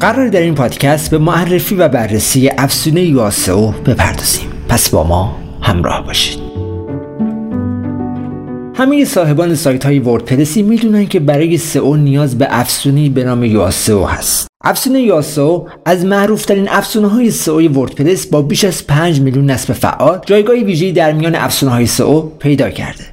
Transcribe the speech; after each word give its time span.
قرار 0.00 0.28
در 0.28 0.40
این 0.40 0.54
پادکست 0.54 1.10
به 1.10 1.18
معرفی 1.18 1.74
و 1.74 1.88
بررسی 1.88 2.50
افسونه 2.58 3.02
یواسو 3.02 3.74
بپردازیم. 3.86 4.46
پس 4.68 4.90
با 4.90 5.04
ما 5.04 5.36
همراه 5.62 6.06
باشید. 6.06 6.38
همه 8.74 9.04
صاحبان 9.04 9.54
سایت 9.54 9.86
های 9.86 9.98
وردپرسی 9.98 10.62
می‌دونن 10.62 11.06
که 11.06 11.20
برای 11.20 11.58
سئو 11.58 11.96
نیاز 11.96 12.38
به 12.38 12.46
افسونی 12.50 13.08
به 13.08 13.24
نام 13.24 13.44
یاسو 13.44 14.04
هست. 14.04 14.46
افسونه 14.64 15.00
یاسو 15.00 15.68
از 15.86 16.04
معروفترین 16.04 16.68
افسونه 16.68 17.08
های 17.08 17.30
سئو 17.30 17.68
وردپرس 17.68 18.26
با 18.26 18.42
بیش 18.42 18.64
از 18.64 18.86
5 18.86 19.20
میلیون 19.20 19.50
نصب 19.50 19.72
فعال 19.72 20.20
جایگاهی 20.26 20.64
ویژه‌ای 20.64 20.92
در 20.92 21.12
میان 21.12 21.34
افسونه 21.34 21.72
های 21.72 21.86
سئو 21.86 22.20
پیدا 22.20 22.70
کرده. 22.70 23.04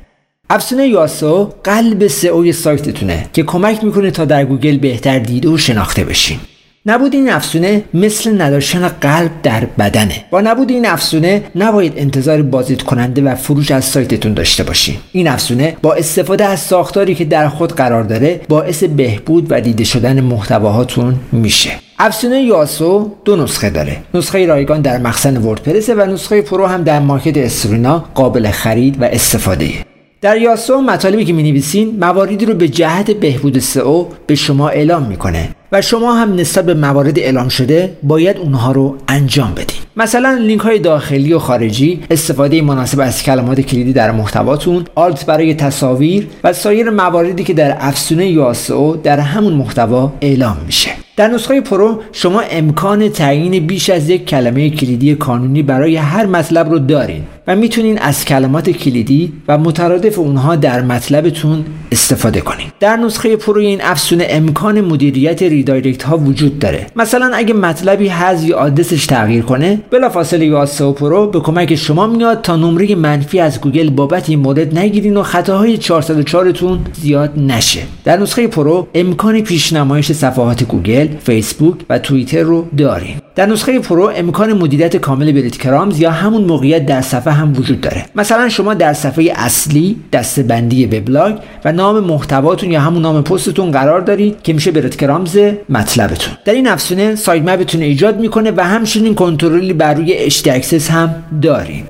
افسونه 0.49 0.87
یاسو 0.87 1.53
قلب 1.63 2.07
سئو 2.07 2.51
سایتتونه 2.51 3.25
که 3.33 3.43
کمک 3.43 3.83
می‌کنه 3.83 4.11
تا 4.11 4.25
در 4.25 4.45
گوگل 4.45 4.77
بهتر 4.77 5.19
دیده 5.19 5.49
و 5.49 5.57
شناخته 5.57 6.03
بشین. 6.03 6.37
نبود 6.85 7.13
این 7.13 7.29
افزونه 7.29 7.83
مثل 7.93 8.41
نداشتن 8.41 8.87
قلب 8.87 9.31
در 9.43 9.65
بدنه. 9.65 10.25
با 10.31 10.41
نبود 10.41 10.71
این 10.71 10.85
افزونه 10.85 11.43
نباید 11.55 11.93
انتظار 11.95 12.41
بازدید 12.41 12.83
کننده 12.83 13.21
و 13.21 13.35
فروش 13.35 13.71
از 13.71 13.85
سایتتون 13.85 14.33
داشته 14.33 14.63
باشین. 14.63 14.95
این 15.11 15.27
افزونه 15.27 15.75
با 15.81 15.93
استفاده 15.93 16.45
از 16.45 16.59
ساختاری 16.59 17.15
که 17.15 17.25
در 17.25 17.49
خود 17.49 17.73
قرار 17.73 18.03
داره 18.03 18.41
باعث 18.49 18.83
بهبود 18.83 19.47
و 19.49 19.61
دیده 19.61 19.83
شدن 19.83 20.21
محتواهاتون 20.21 21.15
میشه. 21.31 21.71
افزونه 21.99 22.41
Yoast 22.41 22.85
SEO 22.85 23.11
دو 23.25 23.35
نسخه 23.35 23.69
داره. 23.69 23.97
نسخه 24.13 24.45
رایگان 24.45 24.81
در 24.81 24.97
مخزن 24.97 25.37
وردپرسه 25.37 25.95
و 25.95 26.01
نسخه 26.01 26.41
Pro 26.41 26.65
هم 26.65 26.83
در 26.83 26.99
مارکت 26.99 27.37
استرینا 27.37 28.05
قابل 28.15 28.51
خرید 28.51 29.01
و 29.01 29.05
استفاده 29.05 29.90
در 30.21 30.37
یاسو 30.37 30.81
مطالبی 30.81 31.25
که 31.25 31.33
می 31.33 31.43
نویسین 31.43 31.97
مواردی 31.99 32.45
رو 32.45 32.53
به 32.53 32.67
جهت 32.67 33.11
بهبود 33.11 33.59
سئو 33.59 34.05
به 34.27 34.35
شما 34.35 34.69
اعلام 34.69 35.03
می‌کنه 35.03 35.49
و 35.71 35.81
شما 35.81 36.13
هم 36.13 36.35
نسبت 36.35 36.65
به 36.65 36.73
موارد 36.73 37.19
اعلام 37.19 37.49
شده 37.49 37.97
باید 38.03 38.37
اونها 38.37 38.71
رو 38.71 38.97
انجام 39.07 39.51
بدین. 39.53 39.77
مثلا 39.97 40.37
لینک 40.41 40.61
های 40.61 40.79
داخلی 40.79 41.33
و 41.33 41.39
خارجی 41.39 42.03
استفاده 42.11 42.61
مناسب 42.61 42.99
از 42.99 43.23
کلمات 43.23 43.61
کلیدی 43.61 43.93
در 43.93 44.11
محتواتون 44.11 44.85
alt 44.95 45.25
برای 45.25 45.53
تصاویر 45.53 46.27
و 46.43 46.53
سایر 46.53 46.89
مواردی 46.89 47.43
که 47.43 47.53
در 47.53 47.77
افزونه 47.79 48.27
Yoast 48.27 48.70
SEO 48.70 48.95
در 49.03 49.19
همون 49.19 49.53
محتوا 49.53 50.13
اعلام 50.21 50.57
میشه. 50.65 50.91
در 51.21 51.27
نسخه 51.27 51.61
Pro 51.61 52.01
شما 52.11 52.41
امکان 52.41 53.09
تعیین 53.09 53.67
بیش 53.67 53.89
از 53.89 54.09
یک 54.09 54.25
کلمه 54.25 54.69
کلیدی 54.69 55.15
کانونی 55.15 55.63
برای 55.63 55.95
هر 55.95 56.25
مطلب 56.25 56.69
رو 56.69 56.79
دارین 56.79 57.23
و 57.47 57.55
می‌تونین 57.55 57.99
از 57.99 58.25
کلمات 58.25 58.69
کلیدی 58.69 59.33
و 59.47 59.57
مترادف 59.57 60.19
اونها 60.19 60.55
در 60.55 60.81
مطلبتون 60.81 61.65
استفاده 61.91 62.41
کنین. 62.41 62.67
در 62.79 62.97
نسخه 62.97 63.35
Pro 63.35 63.61
این 63.61 63.81
افزونه 63.81 64.27
امکان 64.29 64.81
مدیریت 64.81 65.43
redirect 65.43 66.03
ها 66.03 66.17
وجود 66.17 66.59
داره. 66.59 66.85
مثلا 66.95 67.31
اگه 67.33 67.53
مطلبی 67.53 68.07
حذف 68.07 68.47
یا 68.47 68.57
آدرسش 68.57 69.05
تغییر 69.05 69.43
کنه 69.43 69.79
بلافاصله 69.91 70.45
Yoast 70.45 70.93
SEO 70.93 71.10
Pro 71.10 71.27
به 71.27 71.39
کمک 71.39 71.75
شما 71.75 72.07
میاد 72.07 72.41
تا 72.41 72.55
نمره 72.55 72.95
منفی 72.95 73.39
از 73.39 73.61
گوگل 73.61 73.89
بابت 73.89 74.29
این 74.29 74.39
مورد 74.39 74.77
نگیرین 74.77 75.17
و 75.17 75.23
خطاهای 75.23 75.77
404 75.77 76.51
تون 76.51 76.79
زیاد 76.93 77.39
نشه. 77.39 77.81
در 78.03 78.17
نسخه 78.17 78.47
Pro 78.47 78.87
امکان 78.95 79.41
پیشنمایش 79.41 80.11
صفحات 80.11 80.63
گوگل 80.63 81.07
فیسبوک 81.19 81.75
و 81.89 81.99
توییتر 81.99 82.41
رو 82.41 82.67
داریم. 82.77 83.21
در 83.35 83.45
نسخه 83.45 83.79
Pro 83.79 84.11
امکان 84.15 84.53
مدیریت 84.53 84.97
کامل 84.97 85.31
breadcrumbs 85.31 85.99
یا 85.99 86.11
همون 86.11 86.43
موقعیت 86.43 86.85
در 86.85 87.01
صفحه 87.01 87.33
هم 87.33 87.53
وجود 87.57 87.81
داره. 87.81 88.05
مثلا 88.15 88.49
شما 88.49 88.73
در 88.73 88.93
صفحه 88.93 89.33
اصلی 89.35 89.95
دسته‌بندی 90.13 90.85
وبلاگ 90.85 91.35
و 91.65 91.71
نام 91.71 91.99
محتواتون 91.99 92.71
یا 92.71 92.81
همون 92.81 93.01
نام 93.01 93.23
پستتون 93.23 93.71
قرار 93.71 94.01
دارید 94.01 94.41
که 94.41 94.53
میشه 94.53 94.71
breadcrumbs 94.71 95.37
مطلبتون. 95.69 96.33
در 96.45 96.53
این 96.53 96.67
افزونه 96.67 97.15
sitemap 97.15 97.43
تون 97.43 97.81
ایجاد 97.81 98.19
می‌کنه 98.19 98.51
و 98.51 98.63
همچنین 98.63 99.15
کنترلی 99.15 99.73
بر 99.73 99.93
روی 99.93 100.13
access 100.45 100.89
هم 100.91 101.15
داریم. 101.41 101.85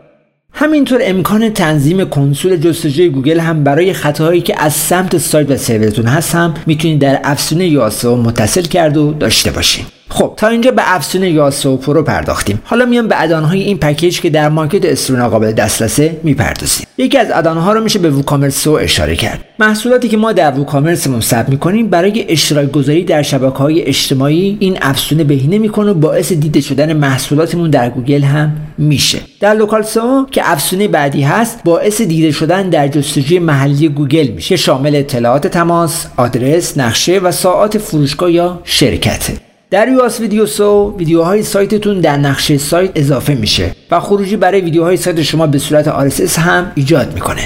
همینطور 0.61 0.99
امکان 1.03 1.49
تنظیم 1.49 2.05
کنسول 2.05 2.57
جستجوی 2.57 3.09
گوگل 3.09 3.39
هم 3.39 3.63
برای 3.63 3.93
خطاهایی 3.93 4.41
که 4.41 4.61
از 4.63 4.73
سمت 4.73 5.17
سایت 5.17 5.51
و 5.51 5.57
سرورتون 5.57 6.05
هست 6.05 6.35
هم 6.35 6.53
می‌تونید 6.65 6.99
در 6.99 7.19
افزونه 7.23 7.67
یاسو 7.67 8.15
متصل 8.15 8.61
کرد 8.61 8.97
و 8.97 9.13
داشته 9.13 9.51
باشید 9.51 10.00
خب 10.11 10.33
تا 10.37 10.47
اینجا 10.47 10.71
به 10.71 10.81
افزونه 10.85 11.23
Yoast 11.23 11.77
SEO 11.77 11.90
Pro 11.90 12.03
پرداختیم. 12.03 12.61
حالا 12.63 12.85
میام 12.85 13.07
به 13.07 13.21
add-on 13.21 13.51
های 13.51 13.61
این 13.61 13.77
پکیج 13.77 14.21
که 14.21 14.29
در 14.29 14.49
مارکت 14.49 14.85
استرونا 14.85 15.29
قابل 15.29 15.51
دسترسه 15.51 16.19
می‌پردازیم. 16.23 16.87
یکی 16.97 17.17
از 17.17 17.27
add-on 17.33 17.68
ها 17.68 17.73
رو 17.73 17.83
میشه 17.83 17.99
به 17.99 18.09
WooCommerce 18.09 18.67
اشاره 18.67 19.15
کرد. 19.15 19.45
محصولاتی 19.59 20.09
که 20.09 20.17
ما 20.17 20.31
در 20.31 20.51
WooCommerce 20.51 21.06
مون 21.06 21.21
ثبت 21.21 21.49
می‌کنیم 21.49 21.87
برای 21.89 22.25
اشتراک 22.29 22.71
گذاری 22.71 23.03
در 23.03 23.21
شبکه 23.21 23.57
های 23.57 23.81
اجتماعی 23.81 24.57
این 24.59 24.77
افزونه 24.81 25.23
بهینه 25.23 25.57
می‌کنه 25.57 25.91
و 25.91 25.93
باعث 25.93 26.31
دیده 26.31 26.61
شدن 26.61 26.93
محصولاتمون 26.93 27.69
در 27.69 27.89
گوگل 27.89 28.21
هم 28.23 28.57
میشه. 28.77 29.19
در 29.39 29.53
Local 29.53 29.81
SEO 29.81 30.25
که 30.31 30.41
افزونه 30.51 30.87
بعدی 30.87 31.21
هست 31.21 31.59
باعث 31.63 32.01
دیده 32.01 32.31
شدن 32.31 32.69
در 32.69 32.87
جستجوی 32.87 33.39
محلی 33.39 33.89
گوگل 33.89 34.27
میشه 34.27 34.55
شامل 34.55 34.95
اطلاعات 34.95 35.47
تماس 35.47 36.05
آدرس 36.17 36.77
نقشه 36.77 37.19
و 37.19 37.31
ساعات 37.31 37.77
فروشگاه 37.77 38.31
یا 38.31 38.61
شرکته. 38.63 39.50
در 39.71 39.87
Yoast 39.87 40.19
Video 40.19 40.45
SEO 40.45 40.95
ویدیوهای 40.97 41.43
سایتتون 41.43 41.99
در 41.99 42.17
نقشه 42.17 42.57
سایت 42.57 42.91
اضافه 42.95 43.33
میشه 43.33 43.75
و 43.91 43.99
خروجی 43.99 44.35
برای 44.35 44.61
ویدیوهای 44.61 44.97
سایت 44.97 45.21
شما 45.21 45.47
به 45.47 45.57
صورت 45.57 46.09
RSS 46.09 46.39
هم 46.39 46.71
ایجاد 46.75 47.13
می‌کنه 47.13 47.41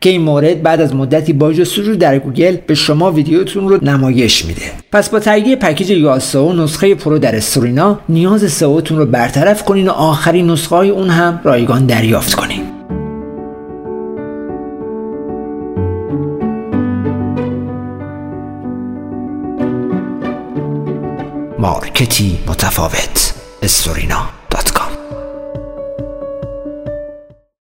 که 0.00 0.10
این 0.10 0.20
مورد 0.20 0.62
بعد 0.62 0.80
از 0.80 0.94
مدتی 0.94 1.32
با 1.32 1.52
جستجو 1.52 1.96
در 1.96 2.18
گوگل 2.18 2.56
به 2.66 2.74
شما 2.74 3.12
ویدیوتون 3.12 3.68
رو 3.68 3.84
نمایش 3.84 4.44
میده. 4.44 4.62
پس 4.92 5.08
با 5.08 5.18
تهیه 5.18 5.56
پکیج 5.56 5.90
یاسو 5.90 6.52
نسخه 6.52 6.94
Pro 6.94 7.18
در 7.18 7.36
استورینا 7.36 8.00
نیاز 8.08 8.52
سئوتون 8.52 8.98
رو 8.98 9.06
برطرف 9.06 9.64
کنین 9.64 9.88
و 9.88 9.90
آخرین 9.90 10.50
نسخه 10.50 10.76
های 10.76 10.90
اون 10.90 11.08
هم 11.08 11.40
رایگان 11.44 11.86
دریافت 11.86 12.34
کنین. 12.34 12.49
مارکتی 21.60 22.38
متفاوت. 22.46 23.34
استورینا. 23.62 24.39